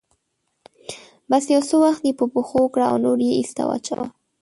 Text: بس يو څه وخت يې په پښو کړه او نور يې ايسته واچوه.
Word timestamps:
بس 1.29 1.43
يو 1.53 1.61
څه 1.69 1.75
وخت 1.83 2.01
يې 2.07 2.13
په 2.19 2.25
پښو 2.33 2.61
کړه 2.73 2.85
او 2.91 2.97
نور 3.05 3.19
يې 3.27 3.31
ايسته 3.39 3.63
واچوه. 3.67 4.05